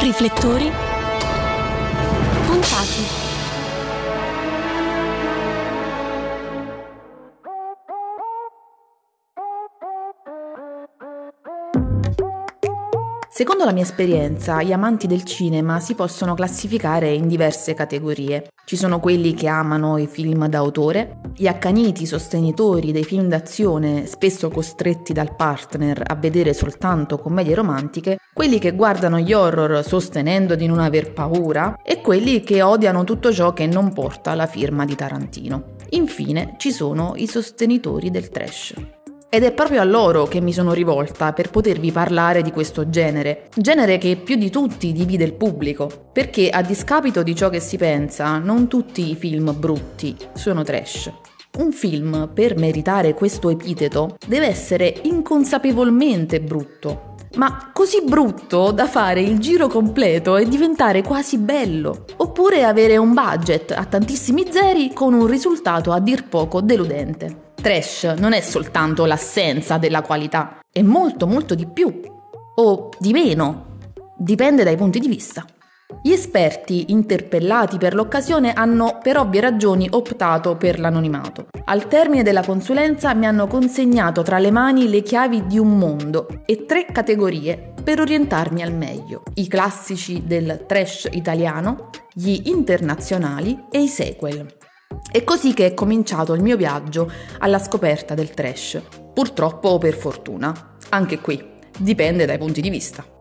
Riflettori 0.00 0.70
puntati. 2.46 3.26
Secondo 13.28 13.64
la 13.64 13.72
mia 13.72 13.82
esperienza, 13.82 14.62
gli 14.62 14.72
amanti 14.72 15.08
del 15.08 15.24
cinema 15.24 15.80
si 15.80 15.94
possono 15.94 16.34
classificare 16.34 17.12
in 17.12 17.26
diverse 17.26 17.74
categorie. 17.74 18.50
Ci 18.64 18.76
sono 18.76 19.00
quelli 19.00 19.34
che 19.34 19.48
amano 19.48 19.98
i 19.98 20.06
film 20.06 20.46
d'autore, 20.46 21.20
gli 21.34 21.46
accaniti 21.46 22.06
sostenitori 22.06 22.92
dei 22.92 23.04
film 23.04 23.28
d'azione, 23.28 24.06
spesso 24.06 24.48
costretti 24.48 25.12
dal 25.12 25.34
partner 25.34 26.02
a 26.06 26.14
vedere 26.14 26.52
soltanto 26.52 27.18
commedie 27.18 27.54
romantiche, 27.54 28.17
quelli 28.38 28.60
che 28.60 28.70
guardano 28.70 29.18
gli 29.18 29.32
horror 29.32 29.84
sostenendo 29.84 30.54
di 30.54 30.68
non 30.68 30.78
aver 30.78 31.12
paura 31.12 31.76
e 31.82 32.00
quelli 32.00 32.40
che 32.42 32.62
odiano 32.62 33.02
tutto 33.02 33.32
ciò 33.32 33.52
che 33.52 33.66
non 33.66 33.92
porta 33.92 34.36
la 34.36 34.46
firma 34.46 34.84
di 34.84 34.94
Tarantino. 34.94 35.74
Infine 35.90 36.54
ci 36.56 36.70
sono 36.70 37.14
i 37.16 37.26
sostenitori 37.26 38.12
del 38.12 38.28
trash. 38.28 38.74
Ed 39.28 39.42
è 39.42 39.50
proprio 39.50 39.80
a 39.80 39.84
loro 39.84 40.26
che 40.26 40.40
mi 40.40 40.52
sono 40.52 40.72
rivolta 40.72 41.32
per 41.32 41.50
potervi 41.50 41.90
parlare 41.90 42.42
di 42.42 42.52
questo 42.52 42.88
genere, 42.88 43.48
genere 43.56 43.98
che 43.98 44.14
più 44.14 44.36
di 44.36 44.50
tutti 44.50 44.92
divide 44.92 45.24
il 45.24 45.34
pubblico, 45.34 45.90
perché 46.12 46.48
a 46.48 46.62
discapito 46.62 47.24
di 47.24 47.34
ciò 47.34 47.48
che 47.48 47.58
si 47.58 47.76
pensa, 47.76 48.38
non 48.38 48.68
tutti 48.68 49.10
i 49.10 49.16
film 49.16 49.52
brutti 49.58 50.16
sono 50.34 50.62
trash. 50.62 51.10
Un 51.58 51.72
film, 51.72 52.30
per 52.32 52.56
meritare 52.56 53.14
questo 53.14 53.50
epiteto, 53.50 54.16
deve 54.28 54.46
essere 54.46 54.94
inconsapevolmente 55.02 56.40
brutto, 56.40 57.07
ma 57.36 57.70
così 57.72 58.02
brutto 58.02 58.70
da 58.70 58.86
fare 58.86 59.20
il 59.20 59.38
giro 59.38 59.68
completo 59.68 60.36
e 60.36 60.48
diventare 60.48 61.02
quasi 61.02 61.38
bello, 61.38 62.04
oppure 62.16 62.64
avere 62.64 62.96
un 62.96 63.12
budget 63.12 63.72
a 63.72 63.84
tantissimi 63.84 64.46
zeri 64.50 64.92
con 64.92 65.12
un 65.12 65.26
risultato 65.26 65.92
a 65.92 66.00
dir 66.00 66.28
poco 66.28 66.60
deludente. 66.60 67.52
Trash 67.60 68.14
non 68.18 68.32
è 68.32 68.40
soltanto 68.40 69.04
l'assenza 69.04 69.78
della 69.78 70.02
qualità, 70.02 70.60
è 70.72 70.82
molto 70.82 71.26
molto 71.26 71.54
di 71.54 71.66
più 71.66 72.00
o 72.54 72.88
di 72.98 73.12
meno, 73.12 73.78
dipende 74.16 74.64
dai 74.64 74.76
punti 74.76 74.98
di 74.98 75.08
vista. 75.08 75.44
Gli 76.02 76.12
esperti 76.12 76.92
interpellati 76.92 77.78
per 77.78 77.94
l'occasione 77.94 78.52
hanno 78.52 78.98
per 79.02 79.16
ovvie 79.16 79.40
ragioni 79.40 79.88
optato 79.90 80.56
per 80.56 80.78
l'anonimato. 80.78 81.46
Al 81.64 81.88
termine 81.88 82.22
della 82.22 82.44
consulenza 82.44 83.14
mi 83.14 83.26
hanno 83.26 83.46
consegnato 83.46 84.22
tra 84.22 84.38
le 84.38 84.50
mani 84.50 84.88
le 84.90 85.00
chiavi 85.00 85.46
di 85.46 85.58
un 85.58 85.78
mondo 85.78 86.42
e 86.44 86.66
tre 86.66 86.84
categorie 86.84 87.72
per 87.82 88.00
orientarmi 88.00 88.62
al 88.62 88.74
meglio. 88.74 89.22
I 89.34 89.48
classici 89.48 90.24
del 90.26 90.64
trash 90.66 91.08
italiano, 91.10 91.88
gli 92.12 92.42
internazionali 92.44 93.64
e 93.70 93.82
i 93.82 93.88
sequel. 93.88 94.46
È 95.10 95.24
così 95.24 95.54
che 95.54 95.66
è 95.66 95.74
cominciato 95.74 96.34
il 96.34 96.42
mio 96.42 96.56
viaggio 96.56 97.10
alla 97.38 97.58
scoperta 97.58 98.14
del 98.14 98.30
trash. 98.30 98.80
Purtroppo 99.14 99.70
o 99.70 99.78
per 99.78 99.94
fortuna. 99.94 100.76
Anche 100.90 101.18
qui, 101.20 101.42
dipende 101.78 102.26
dai 102.26 102.38
punti 102.38 102.60
di 102.60 102.68
vista. 102.68 103.17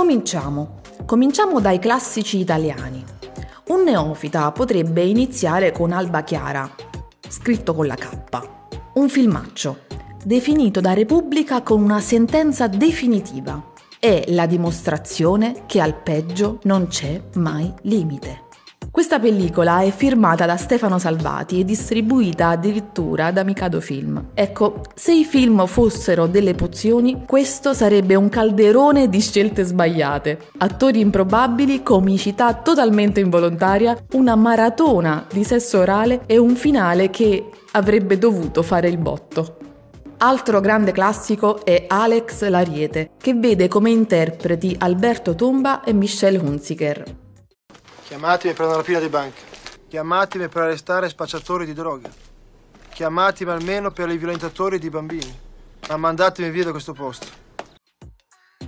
Cominciamo. 0.00 0.80
Cominciamo 1.04 1.60
dai 1.60 1.78
classici 1.78 2.38
italiani. 2.38 3.04
Un 3.66 3.82
neofita 3.82 4.50
potrebbe 4.50 5.02
iniziare 5.02 5.72
con 5.72 5.92
Alba 5.92 6.22
Chiara, 6.22 6.70
scritto 7.28 7.74
con 7.74 7.86
la 7.86 7.96
K. 7.96 8.08
Un 8.94 9.10
filmaccio, 9.10 9.80
definito 10.24 10.80
da 10.80 10.94
Repubblica 10.94 11.60
con 11.60 11.82
una 11.82 12.00
sentenza 12.00 12.66
definitiva. 12.66 13.72
È 13.98 14.24
la 14.28 14.46
dimostrazione 14.46 15.64
che 15.66 15.82
al 15.82 15.94
peggio 15.94 16.60
non 16.62 16.86
c'è 16.86 17.20
mai 17.34 17.70
limite. 17.82 18.48
Questa 19.10 19.28
pellicola 19.28 19.80
è 19.80 19.90
firmata 19.90 20.46
da 20.46 20.56
Stefano 20.56 20.96
Salvati 21.00 21.58
e 21.58 21.64
distribuita 21.64 22.50
addirittura 22.50 23.32
da 23.32 23.42
Mikado 23.42 23.80
Film. 23.80 24.26
Ecco, 24.34 24.82
se 24.94 25.12
i 25.12 25.24
film 25.24 25.66
fossero 25.66 26.28
delle 26.28 26.54
pozioni, 26.54 27.24
questo 27.26 27.74
sarebbe 27.74 28.14
un 28.14 28.28
calderone 28.28 29.08
di 29.08 29.20
scelte 29.20 29.64
sbagliate. 29.64 30.38
Attori 30.58 31.00
improbabili, 31.00 31.82
comicità 31.82 32.54
totalmente 32.54 33.18
involontaria, 33.18 33.98
una 34.12 34.36
maratona 34.36 35.26
di 35.28 35.42
sesso 35.42 35.80
orale 35.80 36.20
e 36.26 36.38
un 36.38 36.54
finale 36.54 37.10
che 37.10 37.48
avrebbe 37.72 38.16
dovuto 38.16 38.62
fare 38.62 38.88
il 38.88 38.98
botto. 38.98 39.56
Altro 40.18 40.60
grande 40.60 40.92
classico 40.92 41.64
è 41.64 41.86
Alex 41.88 42.46
Lariete, 42.46 43.10
che 43.20 43.34
vede 43.34 43.66
come 43.66 43.90
interpreti 43.90 44.76
Alberto 44.78 45.34
Tomba 45.34 45.82
e 45.82 45.92
Michelle 45.92 46.38
Hunziker. 46.38 47.29
Chiamatemi 48.10 48.54
per 48.54 48.66
una 48.66 48.74
rapina 48.74 48.98
di 48.98 49.08
banca. 49.08 49.40
Chiamatemi 49.86 50.48
per 50.48 50.62
arrestare 50.62 51.08
spacciatori 51.08 51.64
di 51.64 51.72
droga. 51.72 52.10
Chiamatemi 52.92 53.52
almeno 53.52 53.92
per 53.92 54.08
i 54.08 54.18
violentatori 54.18 54.80
di 54.80 54.90
bambini. 54.90 55.32
Ma 55.88 55.96
mandatemi 55.96 56.50
via 56.50 56.64
da 56.64 56.70
questo 56.72 56.92
posto. 56.92 57.28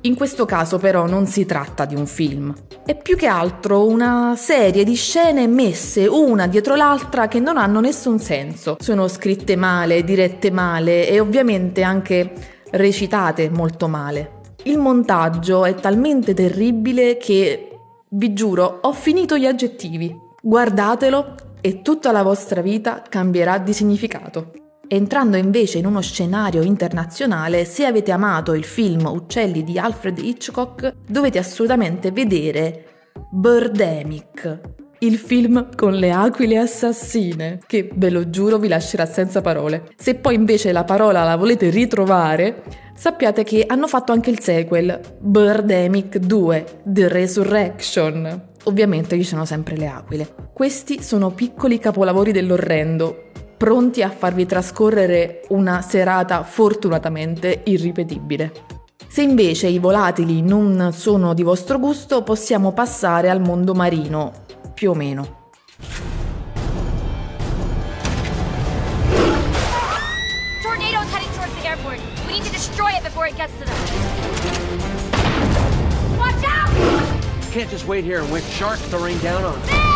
In 0.00 0.16
questo 0.16 0.44
caso 0.44 0.78
però 0.78 1.06
non 1.06 1.28
si 1.28 1.46
tratta 1.46 1.84
di 1.84 1.94
un 1.94 2.08
film, 2.08 2.52
è 2.84 2.96
più 2.96 3.16
che 3.16 3.28
altro 3.28 3.86
una 3.86 4.34
serie 4.36 4.82
di 4.82 4.96
scene 4.96 5.46
messe 5.46 6.08
una 6.08 6.48
dietro 6.48 6.74
l'altra 6.74 7.28
che 7.28 7.38
non 7.38 7.58
hanno 7.58 7.78
nessun 7.78 8.18
senso. 8.18 8.76
Sono 8.80 9.06
scritte 9.06 9.54
male, 9.54 10.02
dirette 10.02 10.50
male 10.50 11.08
e 11.08 11.20
ovviamente 11.20 11.84
anche 11.84 12.32
recitate 12.72 13.48
molto 13.50 13.86
male. 13.86 14.40
Il 14.64 14.78
montaggio 14.78 15.64
è 15.64 15.76
talmente 15.76 16.34
terribile 16.34 17.16
che 17.18 17.67
vi 18.10 18.32
giuro, 18.32 18.78
ho 18.82 18.92
finito 18.92 19.36
gli 19.36 19.46
aggettivi. 19.46 20.14
Guardatelo 20.40 21.34
e 21.60 21.82
tutta 21.82 22.12
la 22.12 22.22
vostra 22.22 22.60
vita 22.60 23.02
cambierà 23.08 23.58
di 23.58 23.72
significato. 23.72 24.52
Entrando 24.86 25.36
invece 25.36 25.78
in 25.78 25.86
uno 25.86 26.00
scenario 26.00 26.62
internazionale, 26.62 27.66
se 27.66 27.84
avete 27.84 28.10
amato 28.10 28.54
il 28.54 28.64
film 28.64 29.04
Uccelli 29.04 29.62
di 29.62 29.78
Alfred 29.78 30.18
Hitchcock, 30.18 30.94
dovete 31.06 31.38
assolutamente 31.38 32.10
vedere 32.10 32.84
Birdemic, 33.30 34.60
il 35.00 35.16
film 35.16 35.68
con 35.76 35.92
le 35.92 36.10
aquile 36.10 36.58
assassine, 36.58 37.60
che 37.66 37.90
ve 37.94 38.10
lo 38.10 38.30
giuro 38.30 38.58
vi 38.58 38.68
lascerà 38.68 39.04
senza 39.06 39.40
parole. 39.40 39.90
Se 39.96 40.14
poi 40.14 40.34
invece 40.34 40.72
la 40.72 40.84
parola 40.84 41.22
la 41.22 41.36
volete 41.36 41.68
ritrovare, 41.70 42.62
sappiate 42.98 43.44
che 43.44 43.64
hanno 43.64 43.86
fatto 43.86 44.10
anche 44.10 44.28
il 44.30 44.40
sequel, 44.40 45.00
Birdemic 45.20 46.18
2, 46.18 46.80
The 46.82 47.06
Resurrection. 47.06 48.46
Ovviamente 48.64 49.16
ci 49.16 49.22
sono 49.22 49.44
sempre 49.44 49.76
le 49.76 49.86
aquile. 49.86 50.34
Questi 50.52 51.00
sono 51.00 51.30
piccoli 51.30 51.78
capolavori 51.78 52.32
dell'orrendo, 52.32 53.30
pronti 53.56 54.02
a 54.02 54.10
farvi 54.10 54.46
trascorrere 54.46 55.42
una 55.50 55.80
serata 55.80 56.42
fortunatamente 56.42 57.62
irripetibile. 57.66 58.52
Se 59.06 59.22
invece 59.22 59.68
i 59.68 59.78
volatili 59.78 60.42
non 60.42 60.90
sono 60.92 61.34
di 61.34 61.44
vostro 61.44 61.78
gusto, 61.78 62.24
possiamo 62.24 62.72
passare 62.72 63.30
al 63.30 63.40
mondo 63.40 63.74
marino, 63.74 64.32
più 64.74 64.90
o 64.90 64.94
meno. 64.94 65.50
Before 73.18 73.26
it 73.26 73.36
gets 73.36 73.52
to 73.58 73.64
them. 73.64 73.74
Watch 76.16 76.44
out! 76.44 76.70
Can't 77.50 77.68
just 77.68 77.86
wait 77.86 78.04
here 78.04 78.20
and 78.20 78.30
wait 78.30 78.44
sharks 78.44 78.88
to 78.90 78.98
rain 78.98 79.18
down 79.20 79.44
on 79.44 79.54
us. 79.54 79.86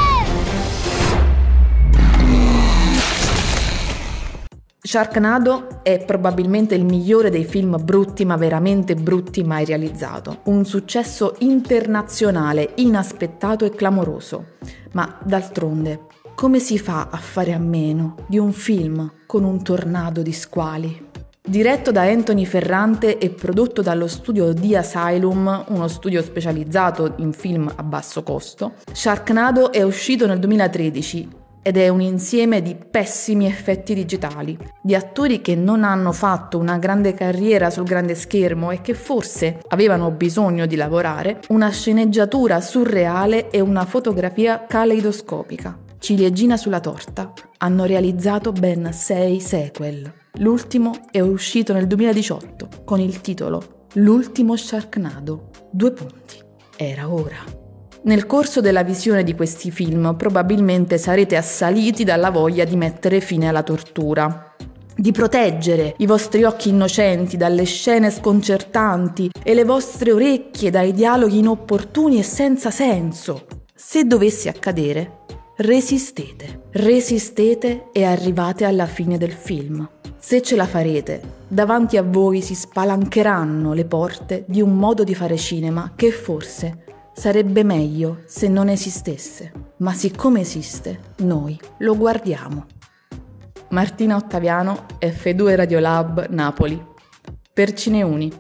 Sharknado 4.85 5.83
è 5.83 6.05
probabilmente 6.05 6.75
il 6.75 6.85
migliore 6.85 7.31
dei 7.31 7.45
film 7.45 7.83
brutti 7.83 8.25
ma 8.25 8.37
veramente 8.37 8.95
brutti 8.97 9.45
mai 9.45 9.65
realizzato. 9.65 10.41
Un 10.45 10.65
successo 10.65 11.37
internazionale, 11.39 12.73
inaspettato 12.77 13.65
e 13.65 13.71
clamoroso. 13.71 14.57
Ma 14.93 15.19
d'altronde, 15.23 16.07
come 16.35 16.59
si 16.59 16.79
fa 16.79 17.09
a 17.11 17.17
fare 17.17 17.53
a 17.53 17.59
meno 17.59 18.17
di 18.27 18.39
un 18.39 18.53
film 18.53 19.11
con 19.25 19.45
un 19.45 19.63
tornado 19.63 20.21
di 20.21 20.33
squali? 20.33 21.11
Diretto 21.53 21.91
da 21.91 22.05
Anthony 22.05 22.47
Ferrante 22.47 23.19
e 23.19 23.29
prodotto 23.29 23.83
dallo 23.83 24.07
studio 24.07 24.55
The 24.55 24.79
Asylum, 24.79 25.67
uno 25.69 25.87
studio 25.87 26.23
specializzato 26.23 27.13
in 27.19 27.35
film 27.35 27.71
a 27.77 27.83
basso 27.83 28.23
costo, 28.23 28.77
Sharknado 28.91 29.71
è 29.71 29.83
uscito 29.83 30.27
nel 30.27 30.39
2013 30.39 31.29
ed 31.61 31.77
è 31.77 31.89
un 31.91 32.01
insieme 32.01 32.63
di 32.63 32.75
pessimi 32.75 33.45
effetti 33.45 33.93
digitali, 33.93 34.57
di 34.81 34.95
attori 34.95 35.43
che 35.43 35.55
non 35.55 35.85
hanno 35.85 36.13
fatto 36.13 36.57
una 36.57 36.79
grande 36.79 37.13
carriera 37.13 37.69
sul 37.69 37.85
grande 37.85 38.15
schermo 38.15 38.71
e 38.71 38.81
che 38.81 38.95
forse 38.95 39.59
avevano 39.69 40.11
bisogno 40.11 40.65
di 40.65 40.77
lavorare, 40.77 41.41
una 41.49 41.69
sceneggiatura 41.69 42.63
surreale 42.63 43.51
e 43.51 43.61
una 43.61 43.85
fotografia 43.85 44.65
caleidoscopica. 44.67 45.79
Ciliegina 45.99 46.57
sulla 46.57 46.81
torta, 46.81 47.31
hanno 47.59 47.85
realizzato 47.85 48.53
ben 48.53 48.91
sei 48.95 49.39
sequel. 49.39 50.21
L'ultimo 50.39 50.93
è 51.11 51.21
uscito 51.21 51.75
nel 51.75 51.87
2018 51.87 52.69
con 52.85 53.01
il 53.01 53.21
titolo 53.21 53.89
L'ultimo 53.97 54.57
Sharknado. 54.57 55.51
Due 55.71 55.93
punti. 55.93 56.41
Era 56.75 57.13
ora. 57.13 57.37
Nel 58.05 58.25
corso 58.25 58.63
della 58.63 58.83
visione 58.83 59.25
di 59.25 59.35
questi 59.35 59.71
film 59.71 60.15
probabilmente 60.17 60.97
sarete 60.97 61.37
assaliti 61.37 62.03
dalla 62.03 62.31
voglia 62.31 62.65
di 62.65 62.77
mettere 62.77 63.21
fine 63.21 63.49
alla 63.49 63.63
tortura, 63.63 64.57
di 64.97 65.13
proteggere 65.13 65.95
i 65.99 66.07
vostri 66.07 66.45
occhi 66.45 66.71
innocenti 66.71 67.37
dalle 67.37 67.65
scene 67.65 68.11
sconcertanti 68.11 69.31
e 69.43 69.53
le 69.53 69.65
vostre 69.65 70.13
orecchie 70.13 70.71
dai 70.71 70.95
dialoghi 70.95 71.41
inopportuni 71.41 72.19
e 72.19 72.23
senza 72.23 72.71
senso. 72.71 73.47
Se 73.75 74.05
dovesse 74.05 74.49
accadere, 74.49 75.25
resistete, 75.57 76.69
resistete 76.71 77.91
e 77.93 78.05
arrivate 78.05 78.65
alla 78.65 78.87
fine 78.87 79.19
del 79.19 79.33
film. 79.33 79.87
Se 80.25 80.41
ce 80.41 80.55
la 80.55 80.67
farete, 80.69 81.21
davanti 81.49 81.97
a 81.97 82.03
voi 82.05 82.43
si 82.43 82.55
spalancheranno 82.55 83.73
le 83.73 83.85
porte 83.85 84.45
di 84.47 84.61
un 84.61 84.79
modo 84.79 85.03
di 85.03 85.17
fare 85.17 85.37
cinema 85.37 85.95
che 85.97 86.13
forse 86.13 86.85
sarebbe 87.13 87.65
meglio 87.65 88.23
se 88.27 88.47
non 88.47 88.69
esistesse. 88.69 89.53
Ma 89.79 89.93
siccome 89.93 90.41
esiste, 90.41 91.15
noi 91.19 91.59
lo 91.79 91.97
guardiamo. 91.97 92.67
Martina 93.71 94.15
Ottaviano, 94.15 94.87
F2 95.01 95.57
Radiolab 95.57 96.29
Napoli. 96.29 96.81
Per 97.53 97.73
Cineuni. 97.73 98.33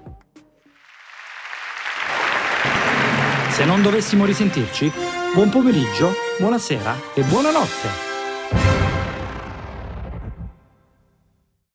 Se 3.50 3.64
non 3.64 3.82
dovessimo 3.82 4.24
risentirci, 4.24 4.90
buon 5.34 5.50
pomeriggio, 5.50 6.12
buonasera 6.38 6.94
e 7.14 7.22
buonanotte. 7.22 8.11